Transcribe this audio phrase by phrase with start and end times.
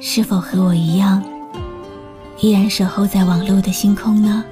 [0.00, 1.22] 是否和我一样，
[2.40, 4.44] 依然守候在网络的星空呢？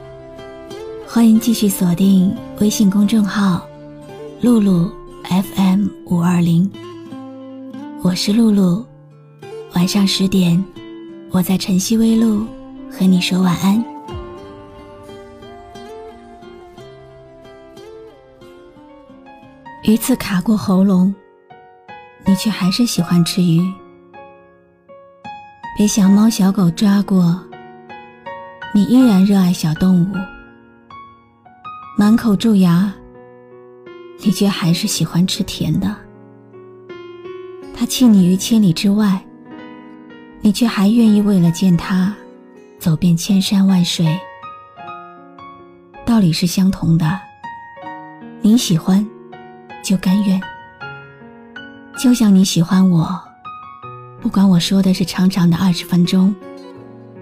[1.06, 3.64] 欢迎继续锁定微信公众号
[4.42, 4.91] “露露
[5.24, 6.69] FM 五二零”，
[8.02, 8.84] 我是露露。
[9.74, 10.62] 晚上十点，
[11.30, 12.44] 我在晨曦微露
[12.91, 13.84] 和你说晚安。
[19.84, 21.14] 鱼刺卡过喉咙。
[22.28, 23.62] 你却还是喜欢吃鱼，
[25.79, 27.39] 被小猫小狗抓过，
[28.73, 30.17] 你依然热爱小动物。
[31.98, 32.91] 满口蛀牙，
[34.20, 35.95] 你却还是喜欢吃甜的。
[37.75, 39.23] 他弃你于千里之外，
[40.41, 42.15] 你却还愿意为了见他，
[42.78, 44.19] 走遍千山万水。
[46.06, 47.20] 道理是相同的，
[48.41, 49.06] 你喜欢，
[49.84, 50.41] 就甘愿。
[51.98, 53.22] 就像你喜欢我，
[54.27, 56.34] 不管我说的是长长的二十分钟，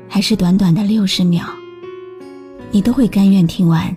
[0.09, 1.45] 还是短短的六十秒，
[2.71, 3.95] 你都会甘愿听完。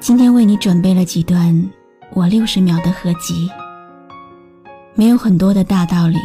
[0.00, 1.70] 今天为你准备了几段
[2.12, 3.48] 我六十秒的合集，
[4.96, 6.18] 没有很多的大道理，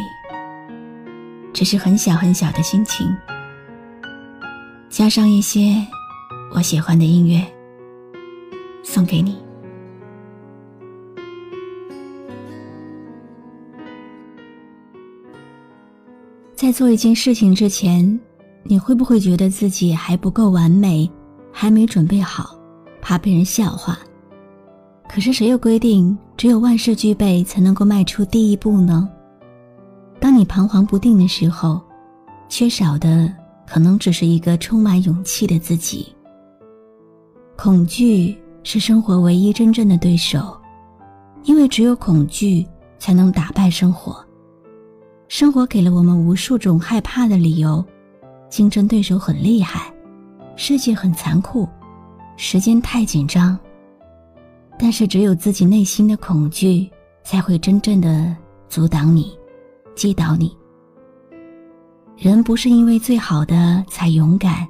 [1.52, 3.06] 只是很小很小的心情，
[4.88, 5.76] 加上一些
[6.56, 7.40] 我喜欢的音乐，
[8.82, 9.38] 送给你。
[16.58, 18.18] 在做一件事情之前，
[18.64, 21.08] 你会不会觉得自己还不够完美，
[21.52, 22.50] 还没准备好，
[23.00, 23.96] 怕被人笑话？
[25.08, 29.08] 可是谁又规定只有万事俱备才能够迈出第一步呢？
[30.18, 31.80] 当你彷徨不定的时候，
[32.48, 33.32] 缺少的
[33.64, 36.12] 可能只是一个充满勇气的自己。
[37.56, 40.58] 恐惧是生活唯一真正的对手，
[41.44, 42.66] 因为只有恐惧
[42.98, 44.26] 才能打败生活。
[45.28, 47.84] 生活给了我们无数种害怕的理由，
[48.48, 49.92] 竞争对手很厉害，
[50.56, 51.68] 世界很残酷，
[52.38, 53.56] 时间太紧张。
[54.78, 56.88] 但是只有自己内心的恐惧，
[57.22, 58.34] 才会真正的
[58.70, 59.38] 阻挡你，
[59.94, 60.56] 击倒你。
[62.16, 64.66] 人不是因为最好的才勇敢，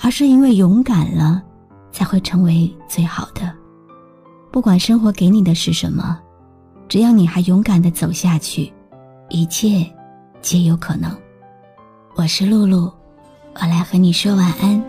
[0.00, 1.40] 而是因为勇敢了，
[1.92, 3.54] 才会成为最好的。
[4.50, 6.18] 不管生活给你的是什么，
[6.88, 8.72] 只要你还勇敢的走下去。
[9.28, 9.84] 一切
[10.40, 11.10] 皆有可能。
[12.14, 12.92] 我是露露，
[13.54, 14.82] 我来和你说晚安。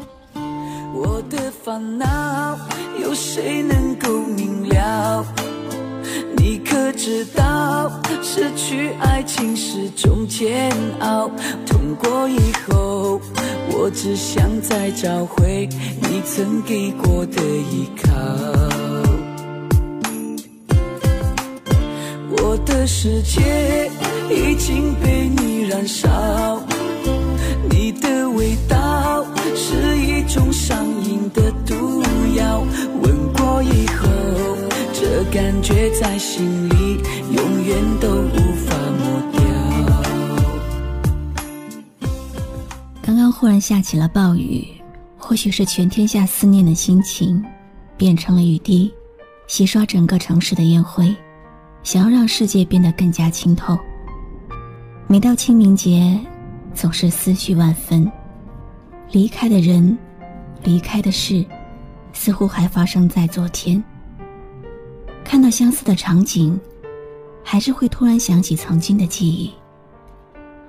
[0.93, 2.57] 我的烦恼
[3.01, 5.25] 有谁能够明了？
[6.37, 11.29] 你可知道，失去爱情是种煎熬。
[11.65, 13.19] 痛过以后，
[13.71, 15.67] 我只想再找回
[16.01, 18.11] 你曾给过的依靠。
[22.39, 23.91] 我的世界。
[24.29, 26.61] 已经被你燃烧，
[27.69, 32.01] 你的味道是一种上瘾的毒
[32.35, 32.63] 药。
[33.01, 34.07] 吻过以后，
[34.93, 36.99] 这感觉在心里
[37.33, 39.41] 永远都无法抹掉。
[43.01, 44.67] 刚刚忽然下起了暴雨，
[45.17, 47.43] 或许是全天下思念的心情
[47.95, 48.91] 变成了雨滴，
[49.47, 51.15] 洗刷整个城市的烟灰，
[51.83, 53.77] 想要让世界变得更加清透。
[55.09, 56.19] 每到清明节，
[56.73, 58.11] 总是思绪万分。
[59.09, 59.97] 离开的人，
[60.63, 61.45] 离开的事，
[62.11, 63.81] 似乎还发生在昨天。
[65.23, 66.59] 看到相似的场景，
[67.41, 69.49] 还是会突然想起曾经的记忆。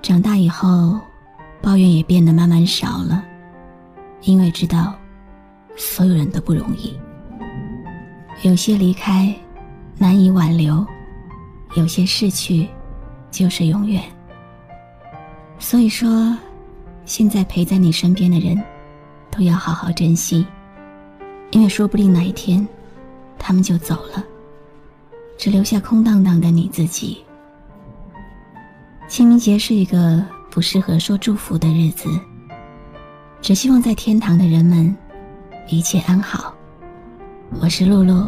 [0.01, 0.97] 长大以后，
[1.61, 3.21] 抱怨也变得慢慢少了，
[4.21, 4.95] 因为知道，
[5.75, 6.97] 所有人都不容易。
[8.43, 9.35] 有些离开，
[9.97, 10.85] 难以挽留；
[11.75, 12.69] 有些逝去，
[13.29, 14.01] 就是永远。
[15.59, 16.35] 所以说，
[17.05, 18.59] 现在陪在你身边的人，
[19.29, 20.45] 都要好好珍惜，
[21.51, 22.65] 因为说不定哪一天，
[23.37, 24.23] 他们就走了，
[25.37, 27.23] 只留下空荡荡的你自己。
[29.07, 32.09] 清明节是一个不适合说祝福的日子，
[33.41, 34.95] 只希望在天堂的人们
[35.67, 36.55] 一切安好。
[37.59, 38.27] 我是露露，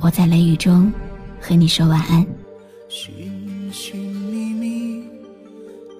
[0.00, 0.92] 我在雷雨中
[1.40, 2.26] 和你说晚安。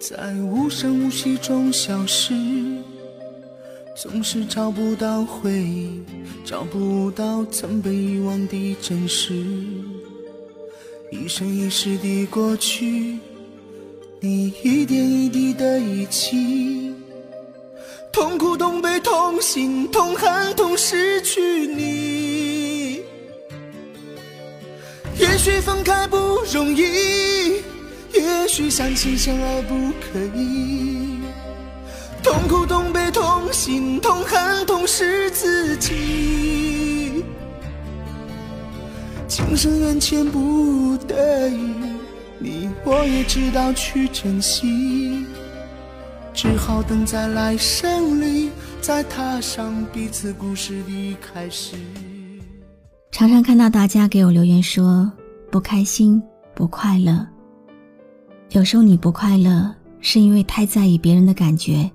[0.00, 2.32] 在无声无息中消失，
[3.94, 6.00] 总是找不到回忆，
[6.43, 9.35] 找不到曾被遗忘的真实。
[11.12, 13.19] 一生一世的过去，
[14.20, 16.94] 你一点一滴的遗弃，
[18.11, 23.02] 痛苦、痛悲、痛心、痛恨、痛失去你。
[25.19, 26.17] 也许分开不
[26.50, 27.30] 容易。
[28.31, 31.19] 也许相亲相爱不可以，
[32.23, 37.25] 痛苦、痛悲、痛心、痛恨、痛失自己，
[39.29, 41.75] 情深缘浅不得已，
[42.38, 45.25] 你我也知道去珍惜，
[46.33, 48.50] 只好等在来生里，
[48.81, 51.76] 再踏上彼此故事的开始。
[53.12, 55.11] 常常看到大家给我留言说
[55.50, 56.21] 不开心、
[56.55, 57.26] 不快乐。
[58.50, 61.88] 有时候你不快乐，是因为太在意别人的感觉，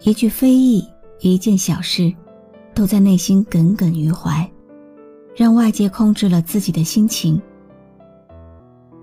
[0.00, 0.82] 一句非议，
[1.20, 2.10] 一件小事，
[2.74, 4.50] 都在内心耿耿于怀，
[5.36, 7.40] 让外界控制了自己的心情。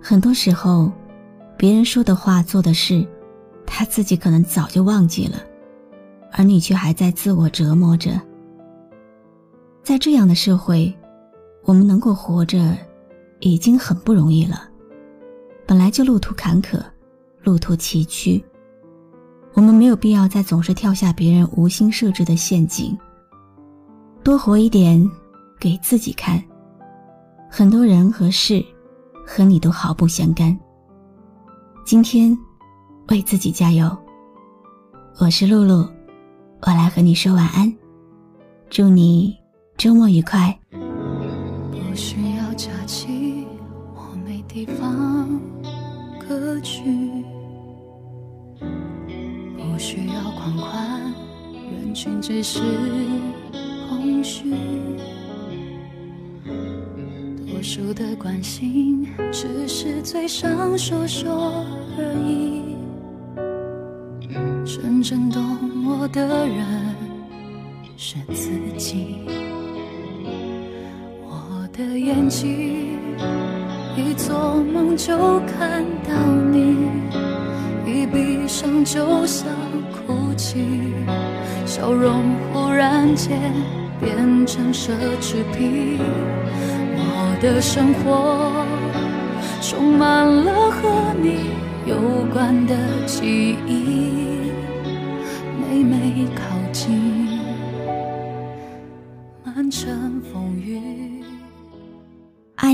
[0.01, 0.91] 很多时候，
[1.55, 3.07] 别人说的话、做的事，
[3.63, 5.37] 他自己可能早就忘记了，
[6.31, 8.19] 而你却还在自我折磨着。
[9.83, 10.91] 在这样的社会，
[11.63, 12.75] 我们能够活着，
[13.39, 14.67] 已经很不容易了。
[15.67, 16.79] 本来就路途坎坷，
[17.43, 18.43] 路途崎岖。
[19.53, 22.97] 我们没有必要再总是跳下别人无心设置的陷阱。
[24.23, 25.09] 多活一点，
[25.59, 26.43] 给自己看。
[27.49, 28.63] 很多人和事，
[29.25, 30.57] 和你都毫不相干。
[31.85, 32.37] 今天，
[33.09, 33.89] 为自己加油。
[35.19, 35.87] 我是露露，
[36.61, 37.73] 我来和你说晚安。
[38.69, 39.35] 祝你
[39.77, 40.57] 周末愉快。
[40.69, 43.47] 不需要假期，
[43.93, 45.29] 我没地方。
[46.27, 46.81] 歌曲
[49.57, 51.13] 不需要狂欢，
[51.71, 52.59] 人群只是
[53.87, 54.55] 空虚。
[57.47, 61.63] 多数的关心只是嘴上说说
[61.97, 62.75] 而已，
[64.65, 65.43] 真正懂
[65.85, 66.95] 我的人
[67.97, 69.19] 是自己。
[71.23, 72.74] 我的眼睛。
[73.97, 76.13] 一做梦就看到
[76.51, 76.89] 你，
[77.85, 79.47] 一闭上就想
[79.91, 80.93] 哭泣，
[81.65, 83.39] 笑容忽然间
[84.01, 85.99] 变成奢侈品。
[86.97, 88.65] 我的生活
[89.61, 91.51] 充满了和你
[91.85, 91.95] 有
[92.33, 92.75] 关的
[93.05, 94.24] 记忆，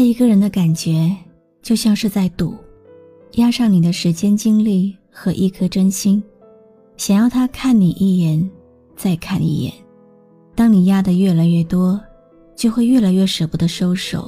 [0.01, 1.15] 爱一个人的感觉，
[1.61, 2.55] 就像是在赌，
[3.33, 6.23] 压上你的时间、精力和一颗真心，
[6.97, 8.49] 想要他看你一眼，
[8.95, 9.71] 再看一眼。
[10.55, 12.01] 当你压的越来越多，
[12.55, 14.27] 就会越来越舍不得收手。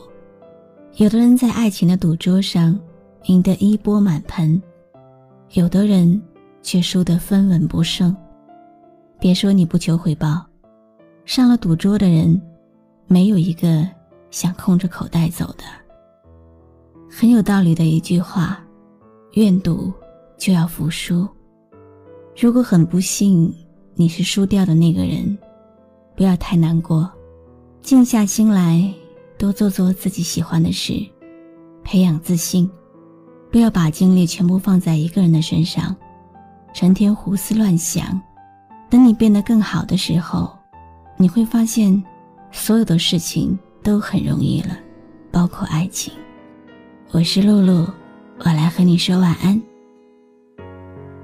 [0.98, 2.80] 有的人在爱情的赌桌上
[3.24, 4.62] 赢得一波满盆，
[5.54, 6.22] 有的人
[6.62, 8.16] 却输得分文不剩。
[9.20, 10.46] 别说你不求回报，
[11.26, 12.40] 上了赌桌的人，
[13.08, 13.90] 没有一个。
[14.34, 15.64] 想空着口袋走的，
[17.08, 18.60] 很有道理的一句话：
[19.34, 19.94] 愿赌
[20.40, 21.28] 就要服输。
[22.36, 23.54] 如果很不幸
[23.94, 25.38] 你是输掉的那个人，
[26.16, 27.08] 不要太难过，
[27.84, 28.92] 静下心来，
[29.38, 30.94] 多做做自己喜欢的事，
[31.84, 32.68] 培养自信。
[33.52, 35.96] 不要把精力全部放在一个人的身上，
[36.74, 38.20] 成天胡思乱想。
[38.90, 40.52] 等你变得更好的时候，
[41.18, 42.04] 你会发现，
[42.52, 43.56] 所有的事情。
[43.84, 44.80] 都很容易了，
[45.30, 46.14] 包括爱情。
[47.12, 47.86] 我是露露，
[48.40, 49.62] 我来和你说晚安。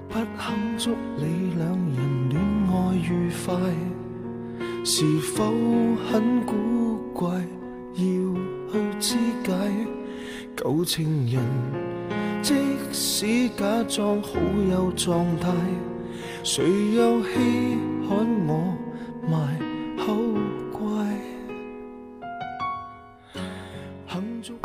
[0.09, 3.55] 不肯祝你两人恋爱愉快，
[4.83, 5.45] 是否
[6.11, 7.29] 很古怪？
[7.93, 8.03] 要
[8.71, 9.53] 去肢解
[10.55, 11.41] 旧情人，
[12.41, 12.55] 即
[12.91, 14.31] 使假装好
[14.69, 15.49] 有状态，
[16.43, 17.29] 谁又稀
[18.07, 18.75] 罕我
[19.29, 19.68] 卖？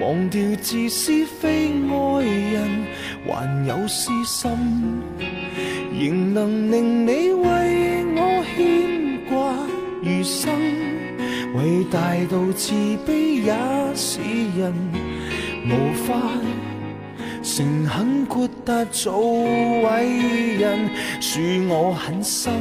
[0.00, 2.86] 忘掉自私非爱人，
[3.26, 4.50] 还有私心，
[5.98, 7.88] 仍能令你为。
[8.20, 9.54] 我牵挂
[10.02, 10.52] 余生，
[11.54, 12.74] 伟大到自
[13.06, 13.54] 卑也
[13.94, 14.20] 是
[14.58, 14.74] 人，
[15.64, 16.14] 无法
[17.42, 20.90] 诚恳豁达做伟人，
[21.20, 22.52] 恕我狠心，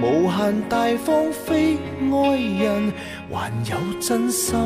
[0.00, 2.92] 无限大方非爱人，
[3.30, 4.56] 还有真心，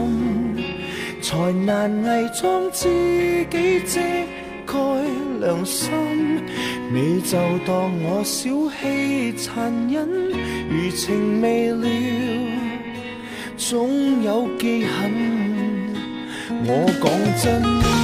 [1.21, 2.89] 才难伪装自
[3.51, 4.01] 己遮
[4.67, 4.79] 盖
[5.41, 5.91] 良心。
[6.93, 8.49] 你就当我小
[8.81, 10.09] 气残忍，
[10.71, 11.89] 余情未了，
[13.57, 15.13] 总有记恨。
[16.65, 17.11] 我讲
[17.43, 17.96] 真。